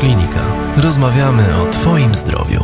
[0.00, 0.40] Klinika.
[0.76, 2.60] Rozmawiamy o Twoim zdrowiu.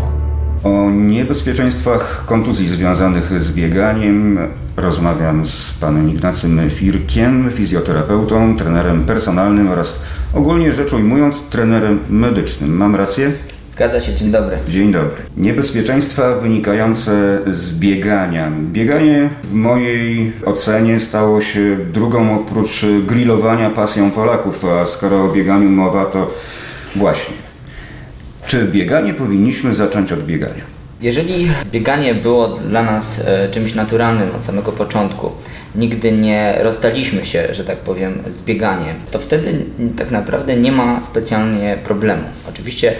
[0.64, 4.38] O niebezpieczeństwach kontuzji związanych z bieganiem
[4.76, 10.00] rozmawiam z panem Ignacym Firkiem, fizjoterapeutą, trenerem personalnym oraz
[10.34, 12.76] ogólnie rzecz ujmując trenerem medycznym.
[12.76, 13.32] Mam rację?
[13.70, 14.58] Zgadza się, dzień dobry.
[14.68, 15.22] Dzień dobry.
[15.36, 18.50] Niebezpieczeństwa wynikające z biegania.
[18.72, 25.70] Bieganie w mojej ocenie stało się drugą oprócz grillowania pasją Polaków, a skoro o bieganiu
[25.70, 26.30] mowa, to
[26.98, 27.34] właśnie.
[28.46, 30.76] Czy bieganie powinniśmy zacząć od biegania?
[31.00, 35.32] Jeżeli bieganie było dla nas e, czymś naturalnym od samego początku,
[35.74, 39.64] nigdy nie rozstaliśmy się, że tak powiem, z bieganiem, to wtedy
[39.98, 42.22] tak naprawdę nie ma specjalnie problemu.
[42.48, 42.94] Oczywiście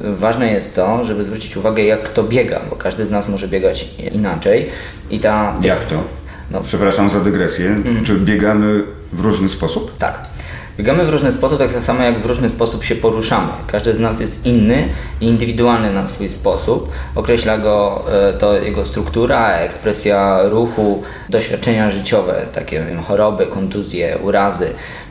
[0.00, 3.88] ważne jest to, żeby zwrócić uwagę, jak kto biega, bo każdy z nas może biegać
[4.12, 4.68] inaczej.
[5.10, 5.56] I ta...
[5.62, 6.02] Jak to?
[6.50, 6.60] No.
[6.60, 7.66] Przepraszam za dygresję.
[7.66, 8.04] Mhm.
[8.04, 8.82] Czy biegamy
[9.12, 9.98] w różny sposób?
[9.98, 10.20] Tak.
[10.78, 13.48] Biegamy w różny sposób, tak samo jak w różny sposób się poruszamy.
[13.66, 14.88] Każdy z nas jest inny
[15.20, 16.92] i indywidualny na swój sposób.
[17.14, 24.70] Określa go e, to jego struktura, ekspresja ruchu, doświadczenia życiowe, takie wiem, choroby, kontuzje, urazy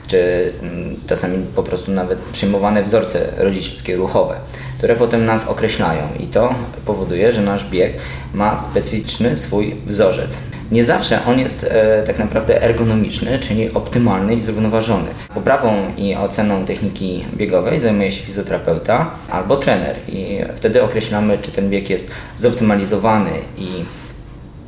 [0.10, 4.36] czy mm, czasami po prostu nawet przyjmowane wzorce rodzicielskie ruchowe,
[4.78, 7.94] które potem nas określają i to powoduje, że nasz bieg
[8.34, 10.38] ma specyficzny swój wzorzec.
[10.72, 15.08] Nie zawsze on jest e, tak naprawdę ergonomiczny, czyli optymalny i zrównoważony.
[15.34, 21.70] Poprawą i oceną techniki biegowej zajmuje się fizjoterapeuta albo trener i wtedy określamy, czy ten
[21.70, 23.68] bieg jest zoptymalizowany i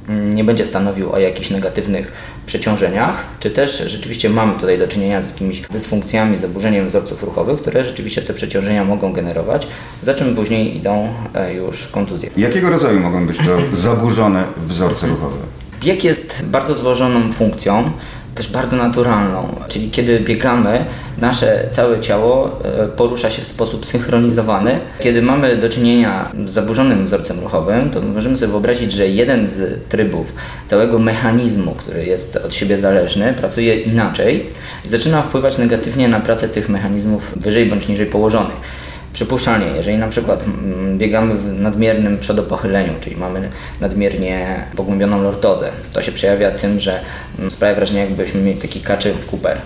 [0.10, 2.12] nie będzie stanowił o jakichś negatywnych
[2.52, 7.84] przeciążeniach, czy też rzeczywiście mamy tutaj do czynienia z jakimiś dysfunkcjami, zaburzeniem wzorców ruchowych, które
[7.84, 9.68] rzeczywiście te przeciążenia mogą generować,
[10.02, 12.30] za czym później idą e, już kontuzje.
[12.38, 15.38] Jakiego rodzaju mogą być to zaburzone wzorce ruchowe?
[15.82, 17.92] Bieg jest bardzo złożoną funkcją,
[18.36, 20.86] też bardzo naturalną, czyli kiedy biegamy,
[21.18, 24.80] nasze całe ciało e, porusza się w sposób synchronizowany.
[25.00, 29.90] Kiedy mamy do czynienia z zaburzonym wzorcem ruchowym, to możemy sobie wyobrazić, że jeden z
[29.90, 30.34] trybów
[30.68, 34.46] całego mechanizmu, który jest od siebie zależny, pracuje inaczej
[34.86, 38.56] i zaczyna wpływać negatywnie na pracę tych mechanizmów wyżej bądź niżej położonych.
[39.14, 43.50] Przypuszczalnie, jeżeli na przykład mm, biegamy w nadmiernym przodopochyleniu, czyli mamy
[43.82, 47.00] nadmiernie pogłębioną lortozę, to się przejawia tym, że
[47.38, 49.62] mm, sprawia wrażenie, jakbyśmy mieli taki kaczy Cooper.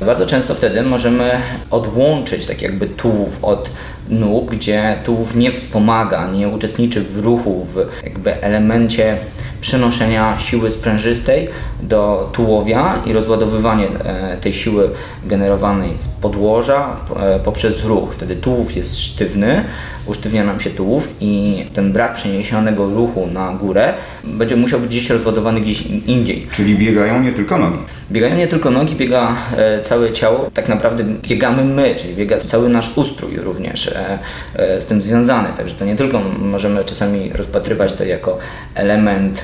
[0.00, 1.30] Bardzo często wtedy możemy
[1.70, 3.70] odłączyć tak jakby tułów od
[4.08, 9.16] nóg, gdzie tułów nie wspomaga, nie uczestniczy w ruchu, w jakby elemencie
[9.60, 11.48] przenoszenia siły sprężystej
[11.82, 14.90] do tułowia i rozładowywanie e, tej siły
[15.24, 18.14] generowanej z podłoża e, poprzez ruch.
[18.14, 19.64] Wtedy tułów jest sztywny,
[20.06, 25.10] usztywnia nam się tułów i ten brak przeniesionego ruchu na górę będzie musiał być gdzieś
[25.10, 26.46] rozładowany gdzieś indziej.
[26.52, 27.78] Czyli biegają nie tylko nogi?
[28.10, 30.50] Biegają nie tylko nogi, biega e, całe ciało.
[30.54, 33.94] Tak naprawdę biegamy my, czyli biega cały nasz ustrój również
[34.80, 35.48] z tym związany.
[35.56, 38.38] Także to nie tylko możemy czasami rozpatrywać to jako
[38.74, 39.42] element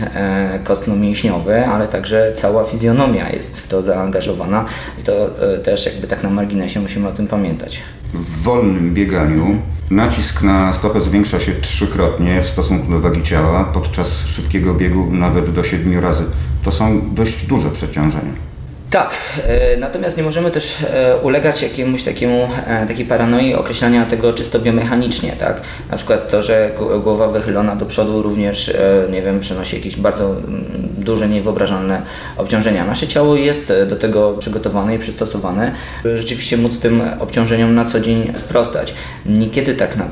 [0.64, 4.64] kostno-mięśniowy, ale także cała fizjonomia jest w to zaangażowana
[5.00, 5.12] i to
[5.54, 7.82] e, też jakby tak na marginesie musimy o tym pamiętać.
[8.14, 9.56] W wolnym bieganiu
[9.90, 15.52] nacisk na stopę zwiększa się trzykrotnie w stosunku do wagi ciała, podczas szybkiego biegu nawet
[15.52, 16.24] do siedmiu razy.
[16.64, 18.53] To są dość duże przeciążenia.
[18.94, 19.10] Tak,
[19.48, 24.58] e, natomiast nie możemy też e, ulegać jakiemuś takiemu, e, takiej paranoi określania tego czysto
[24.58, 25.60] biomechanicznie, tak?
[25.90, 26.70] Na przykład to, że
[27.02, 28.74] głowa wychylona do przodu również,
[29.12, 30.64] nie wiem, przynosi jakieś bardzo mm,
[30.98, 32.02] duże, niewyobrażalne
[32.36, 32.84] obciążenia.
[32.84, 35.72] Nasze ciało jest do tego przygotowane i przystosowane,
[36.02, 38.94] by rzeczywiście móc tym obciążeniom na co dzień sprostać.
[39.26, 40.04] Niekiedy tak na,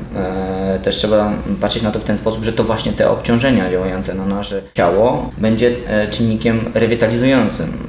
[0.79, 4.25] też trzeba patrzeć na to w ten sposób, że to właśnie te obciążenia działające na
[4.25, 5.75] nasze ciało będzie
[6.11, 7.87] czynnikiem rewitalizującym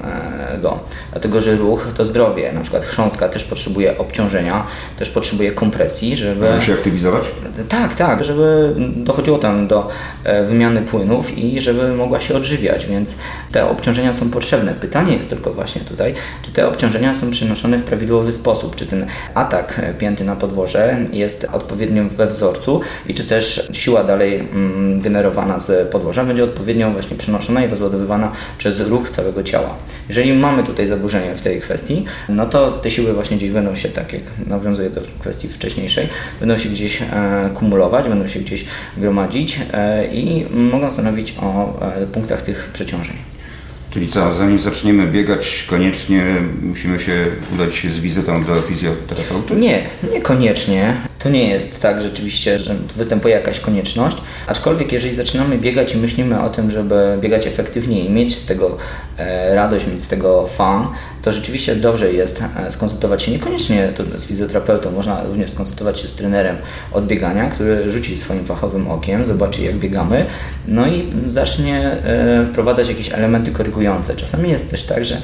[0.64, 0.78] go
[1.12, 2.52] dlatego że ruch to zdrowie.
[2.52, 4.66] Na przykład chrząstka też potrzebuje obciążenia,
[4.98, 6.46] też potrzebuje kompresji, żeby...
[6.46, 7.24] Żeby się aktywizować?
[7.68, 9.88] Tak, tak, żeby dochodziło tam do
[10.24, 13.18] e, wymiany płynów i żeby mogła się odżywiać, więc
[13.52, 14.74] te obciążenia są potrzebne.
[14.74, 19.06] Pytanie jest tylko właśnie tutaj, czy te obciążenia są przenoszone w prawidłowy sposób, czy ten
[19.34, 25.60] atak pięty na podłoże jest odpowiednio we wzorcu i czy też siła dalej mm, generowana
[25.60, 29.74] z podłoża będzie odpowiednio właśnie przenoszona i rozładowywana przez ruch całego ciała.
[30.08, 33.88] Jeżeli mamy tutaj zaburzenie w tej kwestii, no to te siły właśnie gdzieś będą się,
[33.88, 36.08] tak jak nawiązuje do kwestii wcześniejszej,
[36.40, 37.06] będą się gdzieś e,
[37.54, 38.64] kumulować, będą się gdzieś
[38.96, 43.16] gromadzić e, i mogą stanowić o e, punktach tych przeciążeń.
[43.90, 46.24] Czyli co, zanim zaczniemy biegać, koniecznie
[46.62, 49.56] musimy się udać z wizytą do fizjoterapeuty?
[49.56, 50.96] Nie, niekoniecznie.
[51.24, 54.16] To nie jest tak rzeczywiście, że występuje jakaś konieczność.
[54.46, 58.76] Aczkolwiek jeżeli zaczynamy biegać i myślimy o tym, żeby biegać efektywnie i mieć z tego
[59.18, 60.86] e, radość, mieć z tego fan,
[61.24, 66.14] to rzeczywiście dobrze jest e, skonsultować się niekoniecznie z fizjoterapeutą, można również skonsultować się z
[66.14, 66.56] trenerem
[66.92, 70.26] od biegania, który rzuci swoim fachowym okiem, zobaczy jak biegamy,
[70.68, 74.16] no i zacznie e, wprowadzać jakieś elementy korygujące.
[74.16, 75.16] Czasami jest też tak, że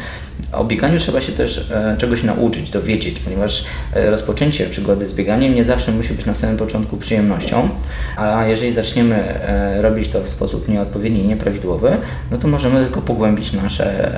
[0.53, 3.65] o bieganiu trzeba się też e, czegoś nauczyć, dowiedzieć, ponieważ
[3.95, 7.69] rozpoczęcie przygody z bieganiem nie zawsze musi być na samym początku przyjemnością,
[8.17, 9.41] a jeżeli zaczniemy
[9.81, 11.97] robić to w sposób nieodpowiedni i nieprawidłowy,
[12.31, 14.13] no to możemy tylko pogłębić nasze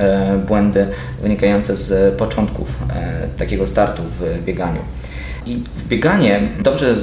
[0.46, 0.86] błędy
[1.22, 2.78] wynikające z początków
[3.38, 4.80] takiego startu w bieganiu.
[5.46, 6.94] I bieganie dobrze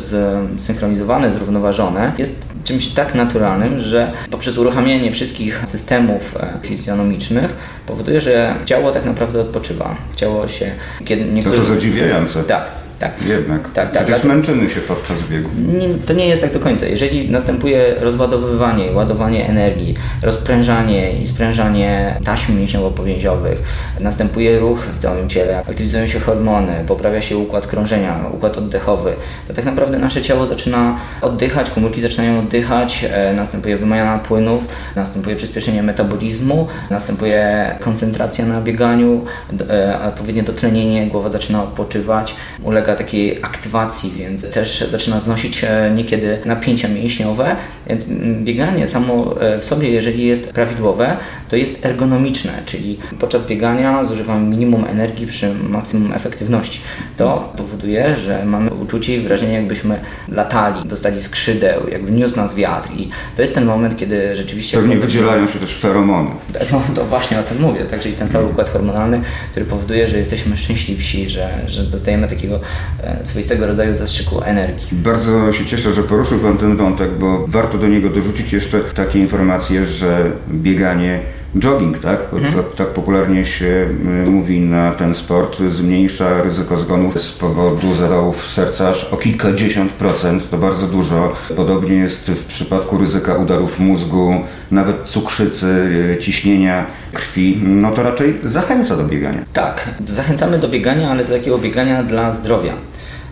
[0.57, 7.53] zsynchronizowane, zrównoważone jest czymś tak naturalnym, że poprzez uruchamianie wszystkich systemów e, fizjonomicznych
[7.87, 9.95] powoduje, że ciało tak naprawdę odpoczywa.
[10.15, 10.71] Ciało się...
[11.05, 11.57] Kiedy niektórzy...
[11.57, 12.43] To to zadziwiające.
[12.43, 12.63] Tak.
[12.99, 13.11] Tak.
[13.27, 13.71] Jednak.
[13.73, 14.05] Tak, tak.
[14.05, 15.49] Przecież męczymy się podczas biegu.
[15.79, 16.85] Nie, to nie jest tak do końca.
[16.85, 23.57] Jeżeli następuje rozładowywanie, ładowanie energii, rozprężanie i sprężanie taśm mięśniowo-powięziowych,
[23.99, 29.13] następuje ruch w całym ciele, aktywizują się hormony, poprawia się układ krążenia, układ oddechowy,
[29.47, 35.35] to tak naprawdę nasze ciało zaczyna oddychać, komórki zaczynają oddychać, e, następuje wymiana płynów, następuje
[35.35, 39.25] przyspieszenie metabolizmu, następuje koncentracja na bieganiu,
[39.69, 46.87] e, odpowiednie dotlenienie, głowa zaczyna odpoczywać, ulega takiej aktywacji, więc też zaczyna znosić niekiedy napięcia
[46.87, 47.55] mięśniowe,
[47.87, 48.05] więc
[48.43, 51.17] bieganie samo e, w sobie, jeżeli jest prawidłowe,
[51.49, 56.81] to jest ergonomiczne, czyli podczas biegania zużywamy minimum energii przy maksimum efektywności.
[57.17, 62.89] To powoduje, że mamy uczucie i wrażenie, jakbyśmy latali, dostali skrzydeł, jakby niósł nas wiatr
[62.97, 64.77] i to jest ten moment, kiedy rzeczywiście...
[64.77, 66.29] Pewnie wydzielają się też feromony.
[66.71, 69.21] No to właśnie o tym mówię, tak, czyli ten cały układ hormonalny,
[69.51, 72.59] który powoduje, że jesteśmy szczęśliwsi, że, że dostajemy takiego
[73.03, 74.87] E, swoistego rodzaju zastrzyku energii.
[74.91, 79.19] Bardzo się cieszę, że poruszył Pan ten wątek, bo warto do niego dorzucić jeszcze takie
[79.19, 81.19] informacje, że bieganie
[81.55, 82.19] jogging, tak?
[82.33, 82.53] Mhm.
[82.53, 82.75] tak?
[82.75, 83.89] Tak popularnie się
[84.25, 89.91] y, mówi na ten sport, zmniejsza ryzyko zgonów z powodu zawałów serca aż o kilkadziesiąt
[89.91, 91.33] procent, to bardzo dużo.
[91.55, 94.33] Podobnie jest w przypadku ryzyka udarów mózgu,
[94.71, 99.41] nawet cukrzycy, y, ciśnienia krwi, no to raczej zachęca do biegania.
[99.53, 102.73] Tak, zachęcamy do biegania, ale do takiego biegania dla zdrowia.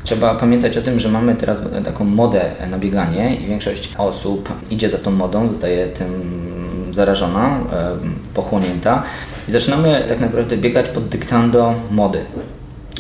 [0.04, 4.90] Trzeba pamiętać o tym, że mamy teraz taką modę na bieganie i większość osób idzie
[4.90, 6.08] za tą modą, zostaje tym
[6.92, 7.60] zarażona,
[8.34, 9.04] pochłonięta
[9.48, 12.20] i zaczynamy tak naprawdę biegać pod dyktando mody.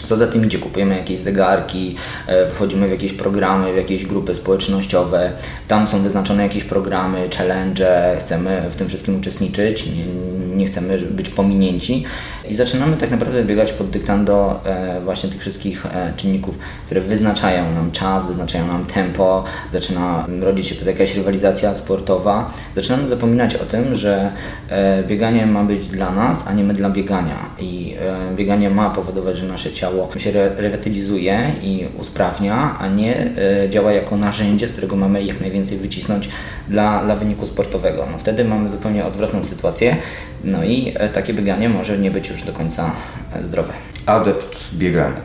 [0.03, 0.59] Co za tym idzie?
[0.59, 1.95] Kupujemy jakieś zegarki,
[2.27, 5.31] e, wchodzimy w jakieś programy, w jakieś grupy społecznościowe.
[5.67, 10.05] Tam są wyznaczone jakieś programy, challenge, chcemy w tym wszystkim uczestniczyć, nie,
[10.57, 12.03] nie chcemy być pominięci.
[12.49, 17.73] I zaczynamy tak naprawdę biegać pod dyktando e, właśnie tych wszystkich e, czynników, które wyznaczają
[17.73, 22.51] nam czas, wyznaczają nam tempo, zaczyna rodzić się tutaj jakaś rywalizacja sportowa.
[22.75, 24.31] Zaczynamy zapominać o tym, że
[25.07, 27.49] bieganie ma być dla nas, a nie my dla biegania.
[27.59, 27.95] I
[28.35, 34.17] bieganie ma powodować, że nasze ciało się rewitalizuje i usprawnia, a nie e, działa jako
[34.17, 36.29] narzędzie, z którego mamy jak najwięcej wycisnąć
[36.67, 38.07] dla, dla wyniku sportowego.
[38.11, 39.95] No wtedy mamy zupełnie odwrotną sytuację,
[40.43, 42.91] no i e, takie bieganie może nie być już do końca
[43.33, 43.73] e, zdrowe.
[44.05, 45.21] Adept biegania.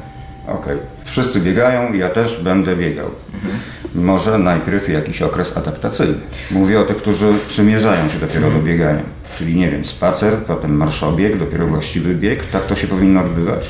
[0.46, 0.58] Okej.
[0.58, 0.78] Okay.
[1.04, 3.06] Wszyscy biegają, ja też będę biegał.
[3.34, 3.54] Mhm.
[3.94, 6.14] Może najpierw jakiś okres adaptacyjny.
[6.50, 8.54] Mówię o tych, którzy przymierzają się dopiero mhm.
[8.54, 9.02] do biegania.
[9.38, 12.46] Czyli nie wiem, spacer, potem marszobieg, dopiero właściwy bieg.
[12.46, 13.64] Tak to się powinno odbywać?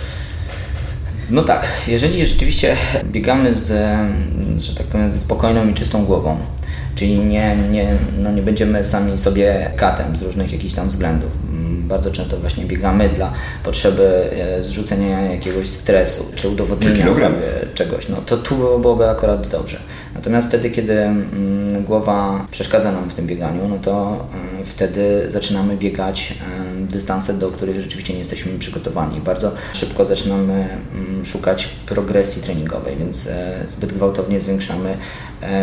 [1.31, 3.69] No tak, jeżeli rzeczywiście biegamy z,
[4.59, 6.39] że tak powiem, ze spokojną i czystą głową,
[6.95, 11.31] czyli nie, nie, no nie będziemy sami sobie katem z różnych jakichś tam względów.
[11.83, 13.33] Bardzo często właśnie biegamy dla
[13.65, 17.31] potrzeby e, zrzucenia jakiegoś stresu, czy udowodnienia sobie
[17.75, 18.09] czegoś.
[18.09, 19.79] No to tu byłoby akurat dobrze.
[20.15, 25.77] Natomiast wtedy, kiedy mm, głowa przeszkadza nam w tym bieganiu, no to mm, wtedy zaczynamy
[25.77, 26.35] biegać
[26.81, 29.21] dystanse, do których rzeczywiście nie jesteśmy przygotowani.
[29.21, 34.97] Bardzo szybko zaczynamy mm, szukać progresji treningowej, więc e, zbyt gwałtownie zwiększamy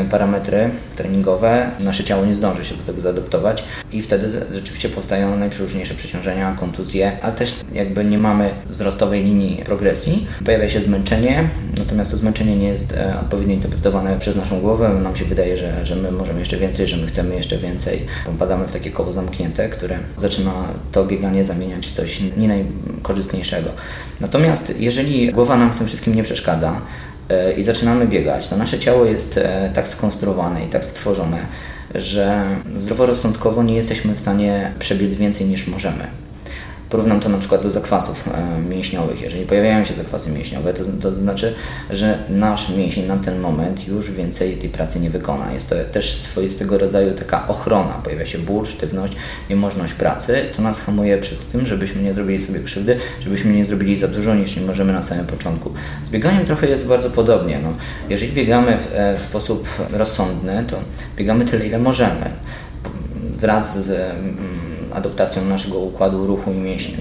[0.09, 1.71] parametry treningowe.
[1.79, 7.11] Nasze ciało nie zdąży się do tego zaadoptować i wtedy rzeczywiście powstają najprzeróżniejsze przeciążenia, kontuzje,
[7.21, 10.27] ale też jakby nie mamy wzrostowej linii progresji.
[10.45, 14.89] Pojawia się zmęczenie, natomiast to zmęczenie nie jest e, odpowiednio interpretowane przez naszą głowę.
[15.03, 18.05] Nam się wydaje, że, że my możemy jeszcze więcej, że my chcemy jeszcze więcej.
[18.25, 20.51] Popadamy w takie koło zamknięte, które zaczyna
[20.91, 23.69] to bieganie zamieniać w coś nie najkorzystniejszego.
[24.21, 27.08] Natomiast jeżeli głowa nam w tym wszystkim nie przeszkadza e,
[27.57, 31.37] i zaczynamy biegać, to nasze ciało jest e, tak skonstruowane i tak stworzone,
[31.95, 32.45] że
[32.75, 36.07] zdroworozsądkowo nie jesteśmy w stanie przebiec więcej niż możemy.
[36.89, 39.21] Porównam to na przykład do zakwasów e, mięśniowych.
[39.21, 41.53] Jeżeli pojawiają się zakwasy mięśniowe, to, to znaczy,
[41.89, 45.53] że nasz mięsień na ten moment już więcej tej pracy nie wykona.
[45.53, 47.93] Jest to też swoistego rodzaju taka ochrona.
[48.03, 49.13] Pojawia się ból, sztywność,
[49.49, 50.45] niemożność pracy.
[50.55, 54.35] To nas hamuje przed tym, żebyśmy nie zrobili sobie krzywdy, żebyśmy nie zrobili za dużo
[54.35, 55.71] niż nie możemy na samym początku.
[56.03, 57.59] Z bieganiem trochę jest bardzo podobnie.
[57.63, 57.73] No,
[58.09, 60.77] jeżeli biegamy w, e, w sposób rozsądny, to
[61.17, 62.25] biegamy tyle, ile możemy.
[63.35, 64.58] Wraz z mm,
[64.93, 66.51] adaptacją naszego układu ruchu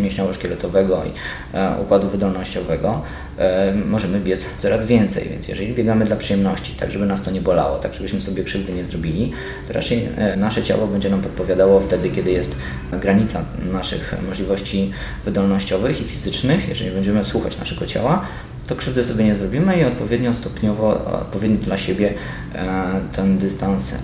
[0.01, 1.13] mięśniowo-szkieletowego i
[1.57, 3.03] e, układu wydolnościowego
[3.39, 5.29] e, możemy biec coraz więcej.
[5.29, 8.73] Więc jeżeli biegamy dla przyjemności, tak żeby nas to nie bolało, tak żebyśmy sobie krzywdy
[8.73, 9.33] nie zrobili,
[9.67, 12.57] to raczej e, nasze ciało będzie nam podpowiadało wtedy, kiedy jest
[12.93, 14.93] granica naszych możliwości
[15.25, 16.69] wydolnościowych i fizycznych.
[16.69, 18.27] Jeżeli będziemy słuchać naszego ciała,
[18.69, 22.15] to krzywdy sobie nie zrobimy i odpowiednio stopniowo, odpowiednio dla siebie
[22.55, 23.97] e, ten dystans e,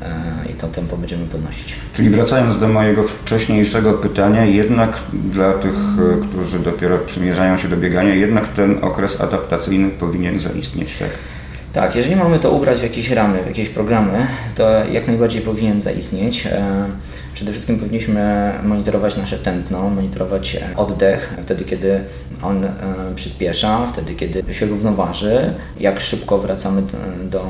[0.52, 1.74] i to tempo będziemy podnosić.
[1.92, 7.76] Czyli wracając do mojego wcześniejszego pytania, jednak dla tych, e, którzy dopiero przymierzają się do
[7.76, 11.08] biegania, jednak ten okres adaptacyjny powinien zaistnieć, tak?
[11.72, 15.80] Tak, jeżeli mamy to ubrać w jakieś ramy, w jakieś programy, to jak najbardziej powinien
[15.80, 16.48] zaistnieć.
[17.34, 22.00] E, przede wszystkim powinniśmy monitorować nasze tętno, monitorować e, oddech, wtedy kiedy
[22.42, 22.70] on e,
[23.16, 26.82] przyspiesza, wtedy kiedy się równoważy, jak szybko wracamy
[27.30, 27.46] do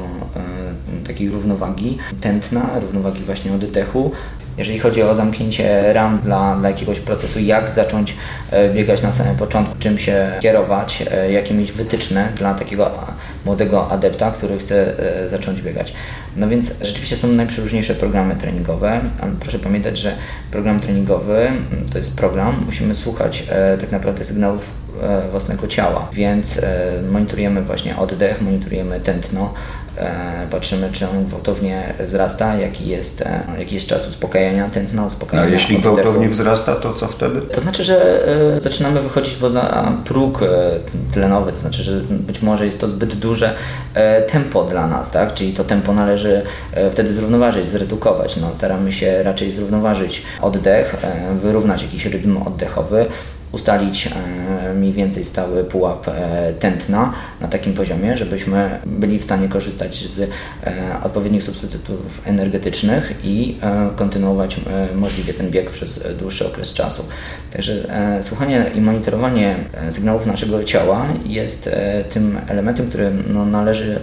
[1.07, 4.11] takiej równowagi tętna, równowagi właśnie oddechu.
[4.59, 8.17] Jeżeli chodzi o zamknięcie ram dla, dla jakiegoś procesu, jak zacząć
[8.75, 12.91] biegać na samym początku, czym się kierować, jakie mieć wytyczne dla takiego
[13.45, 15.95] młodego adepta, który chce e, zacząć biegać.
[16.37, 19.01] No więc rzeczywiście są najprzeróżniejsze programy treningowe.
[19.41, 20.17] Proszę pamiętać, że
[20.51, 24.84] program treningowy mm, to jest program, musimy słuchać e, tak naprawdę sygnałów
[25.31, 26.61] własnego ciała, więc
[27.11, 29.55] monitorujemy właśnie oddech, monitorujemy tętno,
[29.97, 35.49] E, patrzymy, czy on gwałtownie wzrasta, jaki jest, e, jaki jest czas uspokajania tętna, uspokajania.
[35.49, 35.95] A jeśli oddechu.
[35.95, 37.41] gwałtownie wzrasta, to co wtedy?
[37.41, 40.41] To znaczy, że e, zaczynamy wychodzić poza próg
[41.13, 43.55] tlenowy, to znaczy, że być może jest to zbyt duże
[44.27, 45.35] tempo dla nas, tak?
[45.35, 46.43] Czyli to tempo należy
[46.93, 48.37] wtedy zrównoważyć, zredukować.
[48.37, 50.97] No, staramy się raczej zrównoważyć oddech,
[51.43, 53.07] wyrównać jakiś rytm oddechowy,
[53.55, 59.49] ustalić e, mniej więcej stały pułap e, tętna na takim poziomie, żebyśmy byli w stanie
[59.49, 60.31] korzystać z e,
[61.03, 63.59] odpowiednich substytutów energetycznych i
[63.97, 64.57] kontynuować
[64.95, 67.05] możliwie ten bieg przez dłuższy okres czasu.
[67.53, 67.89] Także
[68.23, 69.57] słuchanie i monitorowanie
[69.91, 71.71] sygnałów naszego ciała jest
[72.11, 74.01] tym elementem, który no, należy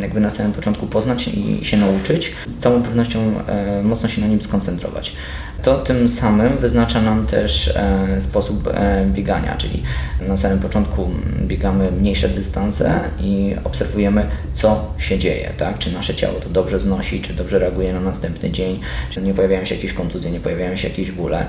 [0.00, 2.32] jakby na samym początku poznać i się nauczyć.
[2.46, 3.34] Z całą pewnością
[3.82, 5.16] mocno się na nim skoncentrować
[5.64, 9.82] to tym samym wyznacza nam też e, sposób e, biegania, czyli
[10.28, 15.78] na samym początku biegamy mniejsze dystanse i obserwujemy, co się dzieje, tak?
[15.78, 18.80] czy nasze ciało to dobrze znosi, czy dobrze reaguje na następny dzień,
[19.10, 21.46] czy nie pojawiają się jakieś kontuzje, nie pojawiają się jakieś bóle.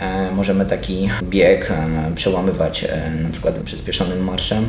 [0.00, 1.72] E, możemy taki bieg
[2.14, 2.88] przełamywać
[3.22, 4.64] na przykład przyspieszonym marszem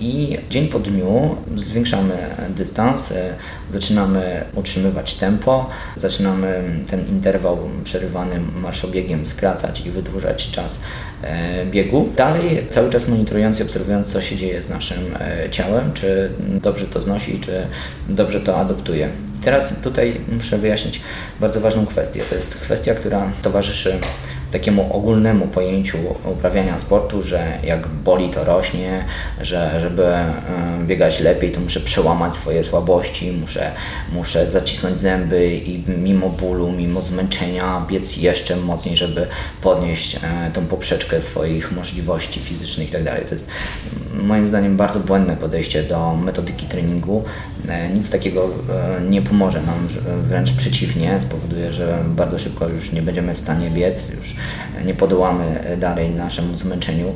[0.00, 2.14] i dzień po dniu zwiększamy
[2.48, 3.14] dystans,
[3.72, 10.82] zaczynamy utrzymywać tempo, zaczynamy ten interwał przerywany marszobiegiem skracać i wydłużać czas
[11.22, 12.08] e, biegu.
[12.16, 16.30] Dalej cały czas monitorując i obserwując, co się dzieje z naszym e, ciałem, czy
[16.62, 17.66] dobrze to znosi, czy
[18.08, 19.08] dobrze to adoptuje.
[19.38, 21.00] I teraz tutaj muszę wyjaśnić
[21.40, 22.22] bardzo ważną kwestię.
[22.30, 23.98] To jest kwestia, która towarzyszy
[24.52, 29.04] takiemu ogólnemu pojęciu uprawiania sportu, że jak boli to rośnie,
[29.40, 30.34] że żeby e,
[30.86, 33.70] biegać lepiej to muszę przełamać swoje słabości, muszę,
[34.12, 39.26] muszę zacisnąć zęby i mimo bólu, mimo zmęczenia biec jeszcze mocniej, żeby
[39.62, 43.10] podnieść e, tą poprzeczkę swoich możliwości fizycznych itd.
[43.10, 43.50] Tak to jest
[44.22, 47.24] moim zdaniem bardzo błędne podejście do metodyki treningu.
[47.68, 48.48] E, nic takiego
[49.08, 49.88] nie pomoże nam,
[50.22, 54.34] wręcz przeciwnie, spowoduje, że bardzo szybko już nie będziemy w stanie biec, już
[54.84, 57.14] nie podołamy dalej naszemu zmęczeniu,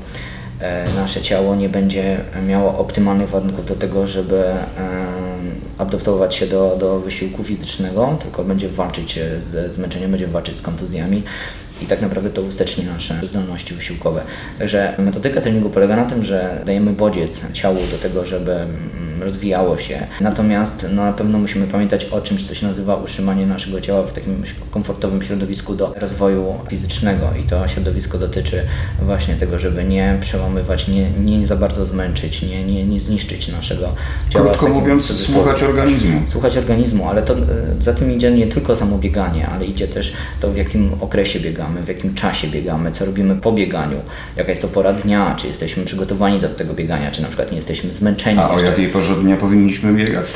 [0.61, 4.65] e, nasze ciało nie będzie miało optymalnych warunków do tego, żeby e,
[5.79, 11.23] adaptować się do, do wysiłku fizycznego, tylko będzie walczyć z zmęczeniem, będzie walczyć z kontuzjami
[11.83, 14.23] i tak naprawdę to usteczni nasze zdolności wysiłkowe.
[14.59, 19.79] Także metodyka treningu polega na tym, że dajemy bodziec ciału do tego, żeby mm, rozwijało
[19.79, 20.07] się.
[20.21, 24.13] Natomiast no, na pewno musimy pamiętać o czymś, co się nazywa utrzymanie naszego ciała w
[24.13, 28.63] takim komfortowym środowisku do rozwoju fizycznego i to środowisko dotyczy
[29.03, 33.89] właśnie tego, żeby nie przełamywać, nie, nie za bardzo zmęczyć, nie, nie, nie zniszczyć naszego
[34.31, 34.47] ciała.
[34.47, 36.21] Krótko mówiąc, słuchać organizmu.
[36.27, 37.39] Słuchać organizmu, ale to e,
[37.81, 41.83] za tym idzie nie tylko samo bieganie, ale idzie też to w jakim okresie biegamy,
[41.83, 44.01] w jakim czasie biegamy, co robimy po bieganiu,
[44.37, 47.57] jaka jest to pora dnia, czy jesteśmy przygotowani do tego biegania, czy na przykład nie
[47.57, 48.39] jesteśmy zmęczeni.
[48.39, 48.67] A jeszcze.
[48.67, 50.27] o jakiej porze dnia powinniśmy biegać?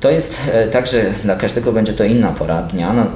[0.00, 2.92] To jest e, tak, że dla każdego będzie to inna pora dnia.
[2.92, 3.06] No,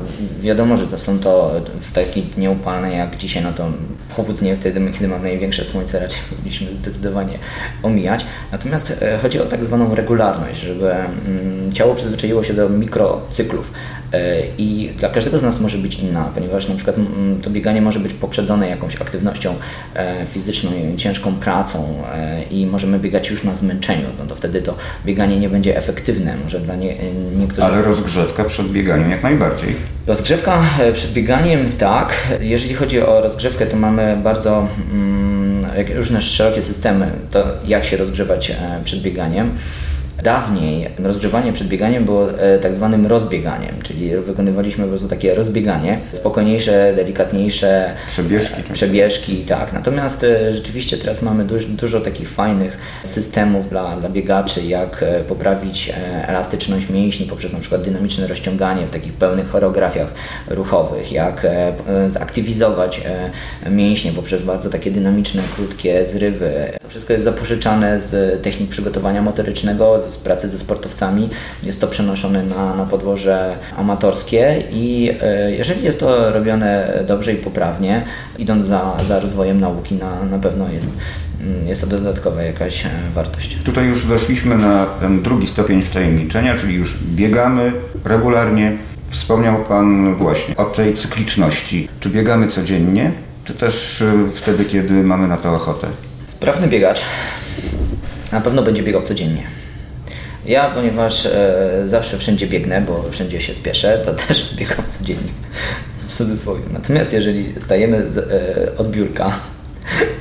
[0.40, 3.66] wiadomo, że to są to w takie dnie upalne jak dzisiaj, no to
[4.16, 7.38] południe, wtedy, kiedy mamy największe słońce, raczej powinniśmy zdecydowanie
[7.82, 8.26] omijać.
[8.52, 13.72] Natomiast e, chodzi o tak zwaną regularność, żeby mm, ciało przyzwyczaiło się do mikrocyklów.
[14.12, 17.82] E, I dla każdego z nas może być inna, ponieważ na przykład mm, to bieganie
[17.82, 19.54] może być poprzedzone jakąś aktywnością
[20.26, 22.02] fizyczną, ciężką pracą
[22.50, 24.06] i możemy biegać już na zmęczeniu.
[24.18, 24.76] No to wtedy to
[25.06, 26.36] bieganie nie będzie efektywne.
[26.44, 26.96] Może dla nie,
[27.36, 27.64] niektórych...
[27.64, 29.76] Ale rozgrzewka przed bieganiem jak najbardziej.
[30.06, 32.14] Rozgrzewka e, przed bieganiem tak.
[32.40, 38.50] Jeżeli chodzi o rozgrzewkę, to mamy bardzo mm, różne szerokie systemy, to jak się rozgrzewać
[38.50, 39.50] e, przed bieganiem.
[40.22, 45.98] Dawniej rozgrzewanie przed bieganiem było e, tak zwanym rozbieganiem, czyli wykonywaliśmy po prostu takie rozbieganie,
[46.12, 48.62] spokojniejsze, delikatniejsze przebieżki.
[48.62, 48.72] Tak.
[48.72, 49.72] Przebieżki, tak.
[49.72, 55.20] Natomiast e, rzeczywiście teraz mamy dużo, dużo takich fajnych systemów dla, dla biegaczy, jak e,
[55.20, 55.92] poprawić
[56.26, 60.08] elastyczność mięśni poprzez na przykład dynamiczne rozciąganie w takich pełnych choreografiach
[60.48, 61.46] ruchowych, jak
[62.06, 63.00] zaktywizować
[63.70, 66.52] mięśnie poprzez bardzo takie dynamiczne, krótkie zrywy.
[66.82, 71.30] To wszystko jest zapożyczane z technik przygotowania motorycznego, z pracy ze sportowcami.
[71.62, 77.36] Jest to przenoszone na, na podłoże amatorskie i e, jeżeli jest to robione dobrze i
[77.36, 78.02] poprawnie,
[78.38, 80.90] idąc za, za rozwojem nauki, na, na pewno jest
[81.40, 83.58] mm, jest to dodatkowa jakaś e, wartość.
[83.64, 87.72] Tutaj już weszliśmy na ten drugi stopień wtajemniczenia, czyli już biegamy
[88.04, 88.76] regularnie.
[89.10, 91.88] Wspomniał Pan właśnie o tej cykliczności.
[92.00, 93.12] Czy biegamy codziennie,
[93.44, 95.86] czy też e, wtedy, kiedy mamy na to ochotę?
[96.26, 97.02] Sprawny biegacz
[98.32, 99.61] na pewno będzie biegał codziennie.
[100.46, 105.30] Ja, ponieważ e, zawsze wszędzie biegnę, bo wszędzie się spieszę, to też biegam codziennie
[106.08, 106.62] w cudzysłowie.
[106.72, 109.32] Natomiast jeżeli stajemy z, e, od biurka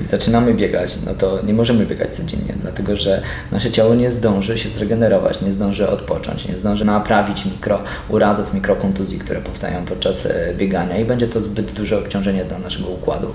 [0.02, 4.58] i zaczynamy biegać, no to nie możemy biegać codziennie, dlatego że nasze ciało nie zdąży
[4.58, 10.98] się zregenerować, nie zdąży odpocząć, nie zdąży naprawić mikrourazów, mikrokontuzji, które powstają podczas e, biegania
[10.98, 13.34] i będzie to zbyt duże obciążenie dla naszego układu.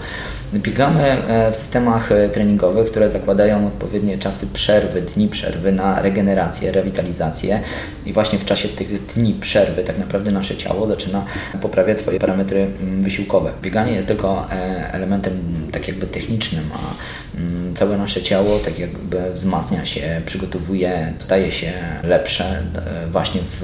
[0.55, 6.73] Biegamy e, w systemach e, treningowych, które zakładają odpowiednie czasy przerwy, dni przerwy na regenerację,
[6.73, 7.61] rewitalizację
[8.07, 11.25] i właśnie w czasie tych dni przerwy tak naprawdę nasze ciało zaczyna
[11.63, 13.53] poprawiać swoje parametry mm, wysiłkowe.
[13.63, 14.47] Bieganie jest tylko
[14.93, 15.33] elementem
[15.73, 16.95] tak jakby technicznym, a
[17.39, 23.63] mm, całe nasze ciało tak jakby wzmacnia się, przygotowuje, staje się lepsze e, właśnie w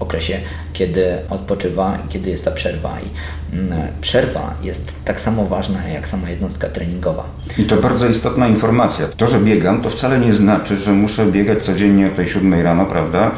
[0.00, 0.38] okresie,
[0.72, 2.98] kiedy odpoczywa i kiedy jest ta przerwa.
[3.00, 3.08] I
[3.56, 7.24] mm, przerwa jest tak samo ważna jak sama jednostka treningowa.
[7.58, 9.06] I to bardzo istotna informacja.
[9.16, 12.86] To, że biegam, to wcale nie znaczy, że muszę biegać codziennie o tej 7 rano,
[12.86, 13.30] prawda?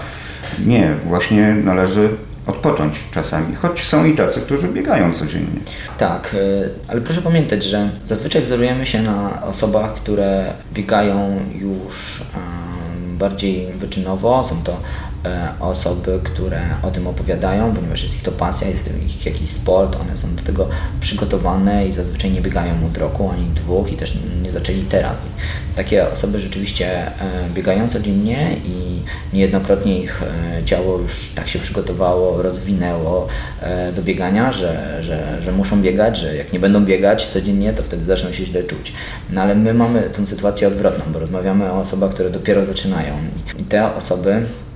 [0.67, 2.09] Nie, właśnie należy
[2.49, 5.61] odpocząć czasami, choć są i tacy, którzy biegają codziennie.
[5.99, 12.23] Tak, y, ale proszę pamiętać, że zazwyczaj wzorujemy się na osobach, które biegają już
[13.19, 14.45] bardziej wyczynowo.
[14.45, 15.08] Są to E,
[15.61, 20.17] osoby, które o tym opowiadają, ponieważ jest ich to pasja, jest ich jakiś sport, one
[20.17, 20.69] są do tego
[21.01, 25.27] przygotowane i zazwyczaj nie biegają od roku ani dwóch i też nie zaczęli teraz.
[25.73, 27.13] I takie osoby rzeczywiście e,
[27.55, 29.03] biegają codziennie i
[29.33, 33.29] niejednokrotnie ich e, ciało już tak się przygotowało, rozwinęło
[33.97, 38.05] do biegania, że, że, że muszą biegać, że jak nie będą biegać codziennie, to wtedy
[38.05, 38.93] zaczną się źle czuć.
[39.31, 43.15] No ale my mamy tę sytuację odwrotną, bo rozmawiamy o osobach, które dopiero zaczynają
[43.59, 44.68] i te osoby E,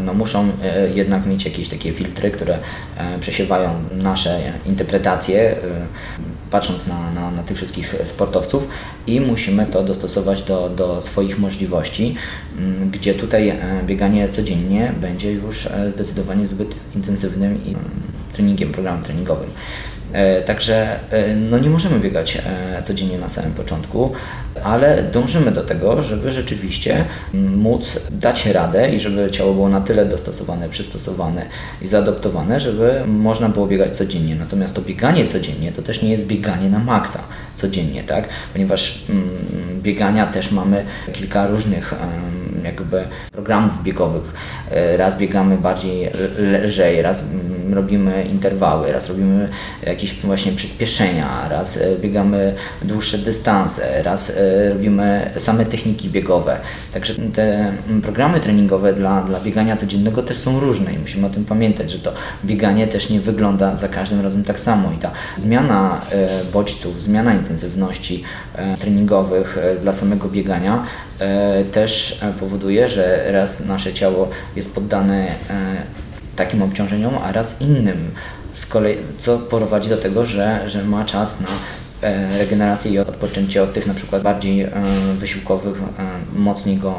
[0.00, 2.58] no muszą e, jednak mieć jakieś takie filtry, które
[2.96, 5.56] e, przesiewają nasze interpretacje,
[6.50, 8.68] patrząc na, na, na tych wszystkich sportowców
[9.06, 12.14] i musimy to dostosować do, do swoich możliwości,
[12.58, 13.52] mm, gdzie tutaj
[13.86, 17.60] bieganie codziennie będzie już zdecydowanie zbyt intensywnym
[18.32, 19.50] treningiem, programem treningowym.
[20.12, 24.12] E, także e, no nie możemy biegać e, codziennie na samym początku,
[24.64, 30.06] ale dążymy do tego, żeby rzeczywiście móc dać radę i żeby ciało było na tyle
[30.06, 31.46] dostosowane, przystosowane
[31.82, 34.34] i zaadoptowane, żeby można było biegać codziennie.
[34.34, 37.22] Natomiast to bieganie codziennie to też nie jest bieganie na maksa
[37.56, 38.28] codziennie, tak?
[38.52, 39.28] Ponieważ mm,
[39.82, 41.94] biegania też mamy kilka różnych
[42.64, 44.34] jakby programów biegowych.
[44.96, 46.10] Raz biegamy bardziej
[46.64, 49.48] lżej, raz mm, robimy interwały, raz robimy
[49.82, 56.60] jakieś właśnie przyspieszenia, raz e, biegamy dłuższe dystanse, raz e, robimy same techniki biegowe.
[56.92, 61.44] Także te programy treningowe dla, dla biegania codziennego też są różne i musimy o tym
[61.44, 62.12] pamiętać, że to
[62.44, 67.34] bieganie też nie wygląda za każdym razem tak samo i ta zmiana e, bodźców, zmiana
[67.34, 68.24] intensywności
[68.78, 70.84] treningowych dla samego biegania
[71.72, 72.47] też powoduje,
[72.88, 75.34] że raz nasze ciało jest poddane
[76.38, 78.10] takim obciążeniom, a raz innym.
[78.52, 81.50] Z kolei, co prowadzi do tego, że, że ma czas na e,
[82.38, 84.70] regenerację i odpoczęcie od tych na przykład bardziej e,
[85.18, 86.94] wysiłkowych, e, mocniej go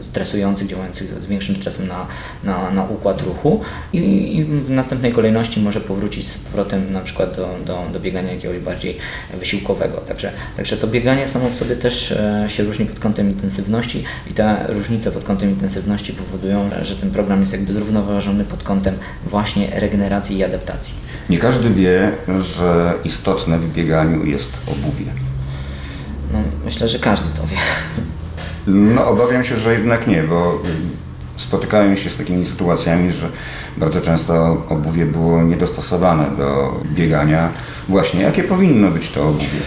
[0.00, 2.06] stresujących, działających z większym stresem na,
[2.44, 3.60] na, na układ ruchu
[3.92, 3.98] I,
[4.36, 8.58] i, w następnej kolejności może powrócić z powrotem na przykład do, do, do biegania jakiegoś
[8.58, 8.98] bardziej
[9.38, 9.96] wysiłkowego.
[9.96, 12.14] Także, także to bieganie samo w sobie też
[12.46, 17.40] się różni pod kątem intensywności i te różnice pod kątem intensywności powodują, że ten program
[17.40, 18.94] jest jakby zrównoważony pod kątem
[19.26, 20.94] właśnie regeneracji i adaptacji.
[21.30, 25.06] Nie każdy wie, że istotne w bieganiu jest obuwie.
[26.32, 27.56] No, myślę, że każdy to wie.
[28.66, 30.62] No, obawiam się, że jednak nie, bo
[31.36, 33.28] spotykałem się z takimi sytuacjami, że
[33.76, 37.48] bardzo często obuwie było niedostosowane do biegania.
[37.88, 39.60] Właśnie, jakie powinno być to obuwie?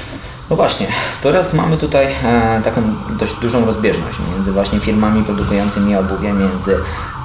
[0.50, 0.88] No właśnie,
[1.24, 2.82] teraz mamy tutaj e, taką
[3.20, 6.76] dość dużą rozbieżność między właśnie firmami produkującymi obuwie, między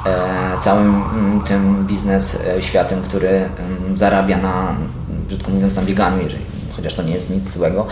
[0.07, 4.75] e, całym m, tym biznes e, światem, który m, zarabia na,
[5.29, 6.45] brzydko mówiąc, na bieganiu, jeżeli,
[6.77, 7.87] chociaż to nie jest nic złego,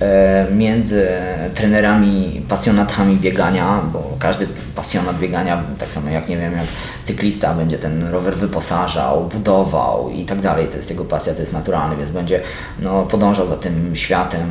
[0.00, 1.08] e, między
[1.54, 6.66] trenerami, pasjonatami biegania, bo każdy pasjonat biegania, tak samo jak nie wiem, jak
[7.04, 11.52] cyklista będzie ten rower wyposażał, budował i tak dalej, to jest jego pasja, to jest
[11.52, 12.40] naturalne, więc będzie
[12.78, 14.48] no, podążał za tym światem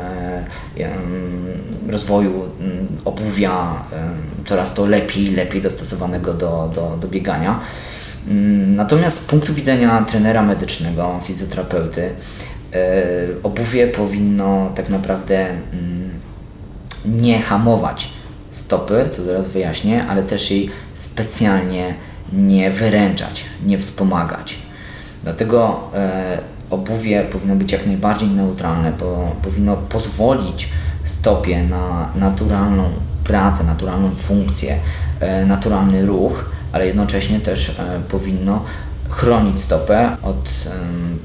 [0.00, 0.90] e,
[1.88, 3.84] rozwoju mm, obuwia
[4.44, 7.60] coraz to lepiej, lepiej dostosowanego do, do, do biegania.
[8.28, 12.10] Mm, natomiast z punktu widzenia trenera medycznego, fizjoterapeuty,
[13.42, 16.10] obuwie powinno tak naprawdę mm,
[17.04, 18.08] nie hamować
[18.50, 21.94] stopy, co zaraz wyjaśnię, ale też jej specjalnie
[22.32, 24.58] nie wyręczać, nie wspomagać.
[25.22, 26.38] Dlatego e,
[26.70, 30.68] obuwie powinno być jak najbardziej neutralne, bo powinno pozwolić
[31.04, 32.90] stopie na naturalną
[33.24, 34.76] pracę, naturalną funkcję,
[35.20, 38.64] e, naturalny ruch, ale jednocześnie też e, powinno
[39.10, 40.50] chronić stopę od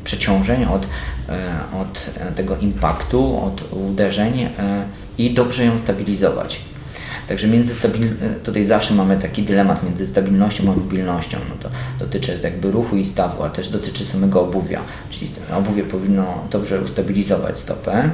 [0.04, 0.88] przeciążeń, od,
[1.30, 4.50] e, od tego impaktu, od uderzeń
[5.18, 6.60] i dobrze ją stabilizować.
[7.28, 8.08] Także między stabil...
[8.44, 11.38] tutaj zawsze mamy taki dylemat między stabilnością a mobilnością.
[11.50, 11.70] No to
[12.00, 14.82] dotyczy jakby ruchu i stawu, ale też dotyczy samego obuwia.
[15.10, 18.10] Czyli obuwie powinno dobrze ustabilizować stopę,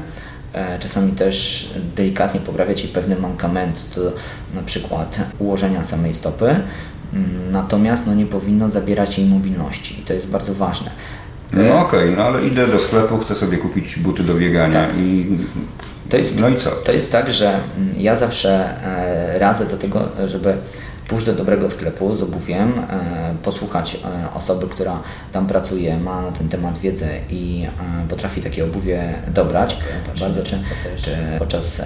[0.54, 4.02] E, czasami też delikatnie poprawiać jej pewne mankamenty, to
[4.56, 6.56] na przykład ułożenia samej stopy,
[7.52, 10.92] natomiast no, nie powinno zabierać jej mobilności i to jest bardzo ważne.
[11.54, 14.88] No e, okej, okay, no ale idę do sklepu, chcę sobie kupić buty do biegania
[14.88, 14.98] tak.
[14.98, 15.38] i
[16.18, 16.70] jest, no i co?
[16.70, 20.54] To jest tak, że mm, ja zawsze e, radzę do tego, żeby
[21.12, 25.00] pójść do dobrego sklepu z obuwiem, e, posłuchać e, osoby, która
[25.32, 27.68] tam pracuje, ma na ten temat wiedzę i
[28.04, 29.78] e, potrafi takie obuwie dobrać.
[30.20, 31.82] Bardzo często też podczas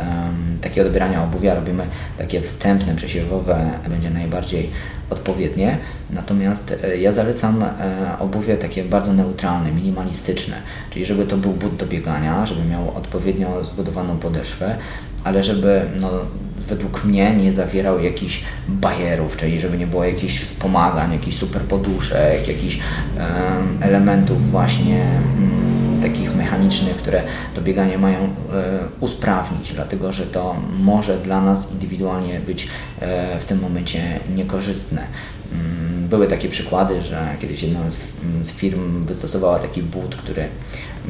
[0.62, 1.84] takiego dobierania obuwia robimy
[2.18, 4.70] takie wstępne, przesiewowe, będzie najbardziej
[5.10, 5.78] odpowiednie.
[6.10, 7.66] Natomiast ja zalecam
[8.20, 10.56] obuwie takie bardzo neutralne, minimalistyczne,
[10.90, 14.78] czyli żeby to był but do biegania, żeby miał odpowiednio zbudowaną podeszwę,
[15.24, 16.10] ale żeby no,
[16.68, 22.48] według mnie nie zawierał jakichś bajerów, czyli żeby nie było jakichś wspomagań, jakichś super poduszek,
[22.48, 22.80] jakichś
[23.82, 25.06] elementów właśnie
[25.40, 27.22] um, takich mechanicznych, które
[27.54, 28.34] to bieganie mają um,
[29.00, 32.68] usprawnić, dlatego że to może dla nas indywidualnie być
[33.00, 35.02] e, w tym momencie niekorzystne.
[35.54, 37.80] Mm, były takie przykłady, że kiedyś jedna
[38.42, 40.48] z firm wystosowała taki but, który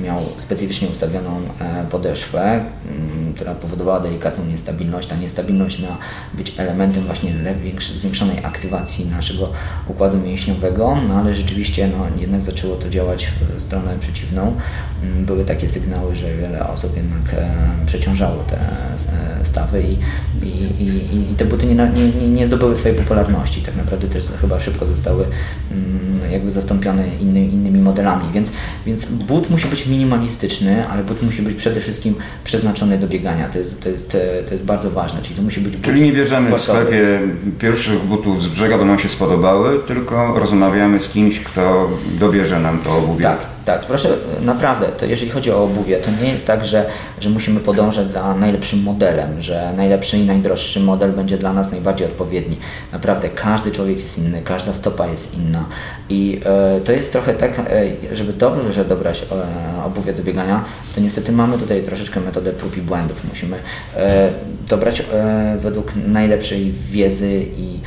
[0.04, 5.08] miał specyficznie ustawioną e, podeszwę, mm, która powodowała delikatną niestabilność.
[5.08, 5.98] Ta niestabilność miała
[6.34, 7.34] być elementem właśnie
[7.80, 9.52] zwiększonej aktywacji naszego
[9.88, 13.28] układu mięśniowego, no ale rzeczywiście no, jednak zaczęło to działać
[13.58, 14.56] w stronę przeciwną.
[15.04, 17.52] Mm, były takie sygnały, że wiele osób jednak e,
[17.86, 19.98] przeciążało te e, stawy i,
[20.46, 23.62] i, i, i te buty nie, nie, nie zdobyły swojej popularności.
[23.62, 25.26] Tak naprawdę też chyba szybko zostały
[25.72, 28.52] mm, jakby zastąpione inny, innymi modelami, więc,
[28.86, 33.50] więc but musi być minimalistyczny, ale but musi być przede wszystkim przeznaczony do biegania.
[33.50, 34.17] To jest, to jest,
[34.48, 35.21] to jest bardzo ważne.
[35.21, 36.80] Czyli to musi być Czyli nie bierzemy sportowy.
[36.80, 37.19] w sklepie
[37.60, 42.80] pierwszych butów z brzega, bo nam się spodobały, tylko rozmawiamy z kimś, kto dobierze nam
[42.80, 43.24] to obuwie.
[43.24, 44.10] Tak, tak, proszę,
[44.41, 46.86] naprawdę, to jeżeli chodzi o obuwie, to nie jest tak, że,
[47.21, 52.08] że musimy podążać za najlepszym modelem, że najlepszy i najdroższy model będzie dla nas najbardziej
[52.08, 52.58] odpowiedni.
[52.91, 55.65] Naprawdę, każdy człowiek jest inny, każda stopa jest inna
[56.10, 59.25] i e, to jest trochę tak, e, żeby dobrze dobrać
[59.80, 63.25] e, obuwie do biegania, to niestety mamy tutaj troszeczkę metodę prób i błędów.
[63.30, 63.58] Musimy
[64.69, 65.04] dobrać
[65.58, 67.80] według najlepszej wiedzy i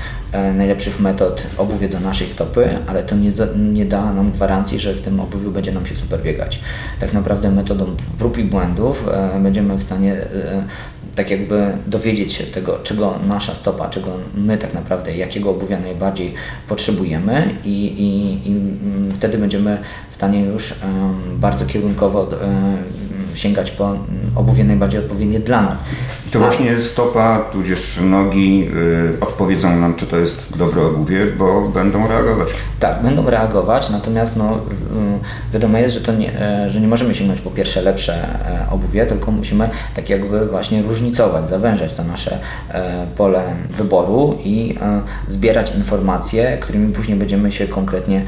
[0.54, 5.00] najlepszych metod obuwie do naszej stopy, ale to nie, nie da nam gwarancji, że w
[5.00, 6.60] tym obuwiu będzie nam się super biegać.
[7.00, 10.64] Tak naprawdę metodą prób i błędów e, będziemy w stanie e,
[11.16, 16.34] tak jakby dowiedzieć się tego, czego nasza stopa, czego my tak naprawdę, jakiego obuwia najbardziej
[16.68, 18.60] potrzebujemy i, i, i
[19.14, 19.78] wtedy będziemy
[20.10, 20.74] w stanie już
[21.34, 22.76] bardzo kierunkowo um,
[23.34, 25.84] sięgać po mm, obuwie najbardziej odpowiednie dla nas.
[26.28, 28.68] I to właśnie stopa, tudzież nogi
[29.14, 32.48] y, odpowiedzą nam, czy to jest dobre obuwie, bo będą reagować.
[32.80, 37.14] Tak, będą reagować, natomiast no, y, wiadomo jest, że, to nie, e, że nie możemy
[37.14, 42.38] sięgnąć po pierwsze lepsze e, obuwie, tylko musimy tak jakby właśnie różnicować, zawężać to nasze
[42.70, 43.42] e, pole
[43.78, 44.78] wyboru i
[45.28, 48.24] zbierać informacje, którymi później będziemy się konkretnie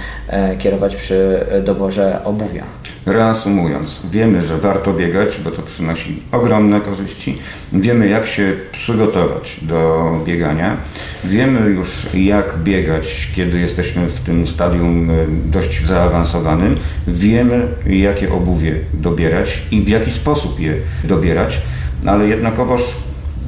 [0.58, 2.64] kierować przy doborze obuwia.
[3.06, 7.38] Reasumując, wiemy, że warto biegać, bo to przynosi ogromne korzyści.
[7.72, 10.76] Wiemy, jak się przygotować do biegania.
[11.24, 16.76] Wiemy już, jak biegać, kiedy jesteśmy w tym stadium e, dość zaawansowanym.
[17.08, 20.74] Wiemy, jakie obuwie dobierać i w jaki sposób je
[21.04, 21.60] dobierać,
[22.06, 22.82] ale jednakowoż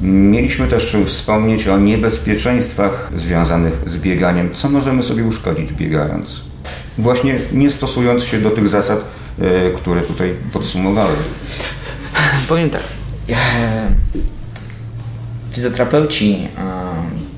[0.03, 4.49] Mieliśmy też wspomnieć o niebezpieczeństwach związanych z bieganiem.
[4.53, 6.41] Co możemy sobie uszkodzić biegając?
[6.97, 9.05] Właśnie nie stosując się do tych zasad,
[9.41, 11.15] e, które tutaj podsumowałem.
[12.49, 12.83] Powiem tak.
[15.51, 16.47] Fizjoterapeuci,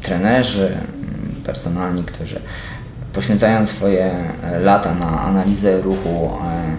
[0.02, 0.78] trenerzy,
[1.44, 2.40] personalni, którzy
[3.14, 4.12] poświęcają swoje
[4.44, 6.76] e, lata na analizę ruchu, e,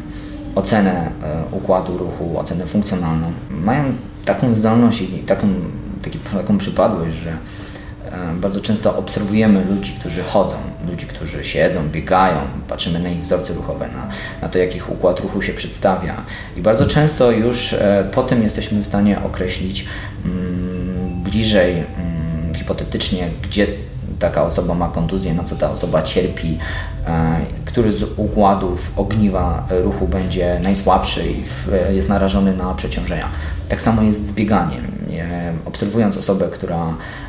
[0.54, 1.10] ocenę
[1.52, 3.84] układu ruchu, ocenę funkcjonalną, mają
[4.24, 5.48] taką zdolność i taką,
[6.02, 7.65] taki, taką przypadłość, że E,
[8.40, 10.56] bardzo często obserwujemy ludzi, którzy chodzą,
[10.90, 12.38] ludzi, którzy siedzą, biegają,
[12.68, 14.08] patrzymy na ich wzorce ruchowe, na,
[14.42, 16.14] na to, jak ich układ ruchu się przedstawia.
[16.56, 19.86] I bardzo często już e, po tym jesteśmy w stanie określić
[20.24, 23.66] mm, bliżej, mm, hipotetycznie, gdzie
[24.18, 26.58] taka osoba ma kontuzję, na co ta osoba cierpi,
[27.06, 31.42] e, który z układów ogniwa ruchu będzie najsłabszy i
[31.94, 33.28] jest narażony na przeciążenia.
[33.68, 34.96] Tak samo jest z bieganiem.
[35.64, 37.25] Obserwując osobę, która E,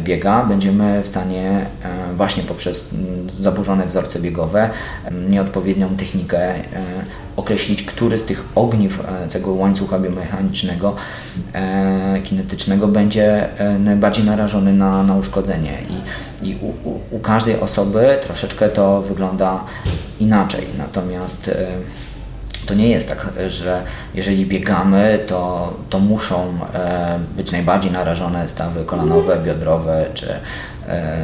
[0.00, 2.94] biega, będziemy w stanie e, właśnie poprzez
[3.28, 4.70] zaburzone wzorce biegowe,
[5.28, 6.62] nieodpowiednią technikę e,
[7.36, 10.96] określić, który z tych ogniw tego łańcucha biomechanicznego,
[12.24, 15.78] kinetycznego będzie najbardziej narażony na, na uszkodzenie.
[15.90, 19.64] I, i u, u każdej osoby troszeczkę to wygląda
[20.20, 20.64] inaczej.
[20.78, 21.50] Natomiast
[22.66, 23.82] to nie jest tak, że
[24.14, 30.34] jeżeli biegamy, to, to muszą e, być najbardziej narażone stawy kolanowe, biodrowe czy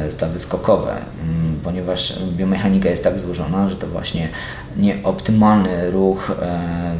[0.09, 4.29] stawy skokowe, mm, ponieważ biomechanika jest tak złożona, że to właśnie
[4.77, 6.33] nieoptymalny ruch e,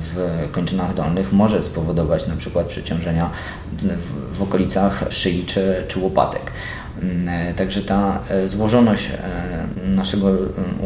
[0.01, 3.29] w kończynach dolnych może spowodować na przykład przeciążenia
[4.33, 6.51] w, okolicach szyi czy, czy łopatek.
[7.01, 10.27] Mm, e, także ta e, złożoność e, naszego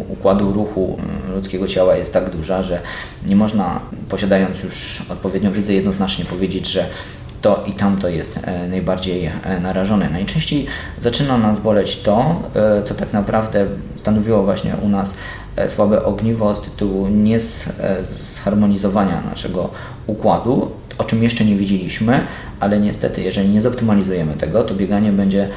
[0.09, 0.99] układu ruchu
[1.35, 2.79] ludzkiego ciała jest tak duża, że
[3.25, 6.85] nie można, posiadając już odpowiednią wiedzę, jednoznacznie powiedzieć, że
[7.41, 10.09] to i tamto jest najbardziej narażone.
[10.09, 10.65] Najczęściej
[10.99, 12.43] zaczyna nas boleć to,
[12.85, 15.15] co tak naprawdę stanowiło właśnie u nas
[15.67, 19.69] słabe ogniwo z tytułu niezharmonizowania naszego
[20.07, 22.19] układu, o czym jeszcze nie widzieliśmy,
[22.59, 25.49] ale niestety, jeżeli nie zoptymalizujemy tego, to bieganie będzie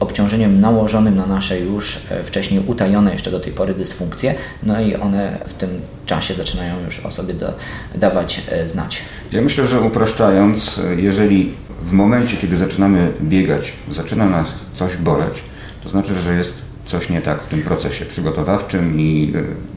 [0.00, 4.96] obciążeniem nałożonym na nasze już e, wcześniej utajone jeszcze do tej pory dysfunkcje, no i
[4.96, 7.52] one w tym czasie zaczynają już o sobie do,
[7.94, 8.98] dawać e, znać.
[9.32, 15.42] Ja myślę, że upraszczając, e, jeżeli w momencie, kiedy zaczynamy biegać, zaczyna nas coś boleć,
[15.82, 16.54] to znaczy, że jest
[16.86, 19.32] coś nie tak w tym procesie przygotowawczym i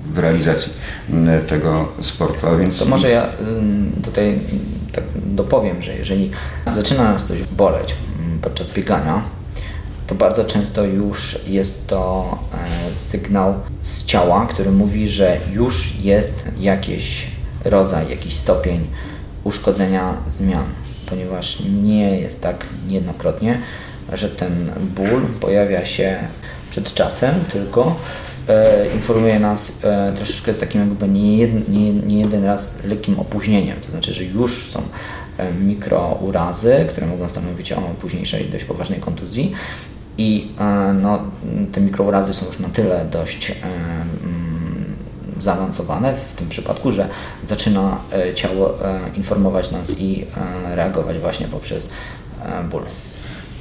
[0.05, 0.73] w realizacji
[1.49, 2.47] tego sportu.
[2.47, 2.79] A więc...
[2.79, 3.29] To może ja
[4.03, 4.39] tutaj
[4.91, 6.31] tak dopowiem, że jeżeli
[6.75, 7.95] zaczyna nas coś boleć
[8.41, 9.21] podczas biegania,
[10.07, 12.37] to bardzo często już jest to
[12.89, 17.27] e, sygnał z ciała, który mówi, że już jest jakiś
[17.65, 18.87] rodzaj, jakiś stopień
[19.43, 20.65] uszkodzenia zmian,
[21.05, 23.61] ponieważ nie jest tak niejednokrotnie,
[24.13, 26.17] że ten ból pojawia się
[26.71, 27.95] przed czasem, tylko
[28.47, 33.77] e, informuje nas e, troszeczkę z takim jakby nie nie, nie jeden raz lekkim opóźnieniem,
[33.81, 34.81] to znaczy, że już są
[35.37, 39.53] e, mikrourazy, które mogą stanowić o późniejszej dość poważnej kontuzji
[40.17, 41.19] i e, no,
[41.71, 43.53] te mikrourazy są już na tyle dość e,
[45.39, 47.09] zaawansowane w tym przypadku, że
[47.43, 48.73] zaczyna e, ciało
[49.15, 50.25] informować nas i
[50.75, 51.89] reagować właśnie poprzez
[52.71, 52.81] ból.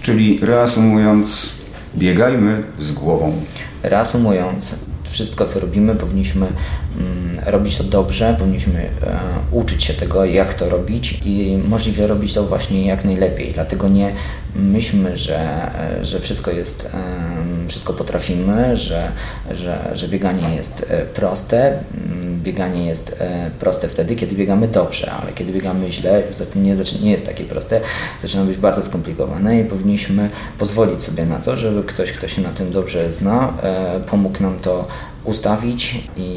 [0.03, 1.53] Czyli reasumując,
[1.97, 3.33] biegajmy z głową.
[3.83, 9.21] Reasumując, wszystko co robimy powinniśmy mm, robić to dobrze, powinniśmy e,
[9.53, 13.53] uczyć się tego, jak to robić i możliwie robić to właśnie jak najlepiej.
[13.53, 14.13] Dlatego nie
[14.59, 15.71] myślmy, że,
[16.03, 16.91] że wszystko jest,
[17.69, 19.13] wszystko potrafimy, że,
[19.51, 21.79] że, że bieganie jest e, proste.
[22.09, 26.23] Mm, bieganie jest e, proste wtedy, kiedy biegamy dobrze, ale kiedy biegamy źle,
[26.57, 27.81] nie, nie jest takie proste,
[28.23, 32.51] zaczyna być bardzo skomplikowane i powinniśmy pozwolić sobie na to, żeby ktoś, kto się na
[32.51, 34.89] tym dobrze zna, e, pomógł nam to
[35.25, 36.37] ustawić i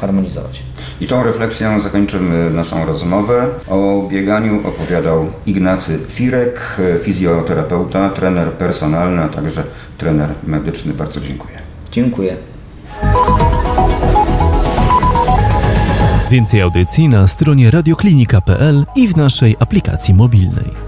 [0.00, 0.62] zharmonizować.
[1.00, 3.46] I tą refleksją zakończymy naszą rozmowę.
[3.68, 9.62] O bieganiu opowiadał Ignacy Firek, fizjoterapeuta, trener personalny, a także
[9.98, 10.94] trener medyczny.
[10.94, 11.58] Bardzo dziękuję.
[11.92, 12.36] Dziękuję.
[16.30, 20.85] Więcej audycji na stronie radioklinika.pl i w naszej aplikacji mobilnej.